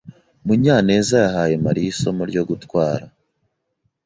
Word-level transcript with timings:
Munyaneza 0.45 1.15
yahaye 1.25 1.55
Mariya 1.65 1.87
isomo 1.93 2.21
ryo 2.31 2.43
gutwara. 2.49 3.05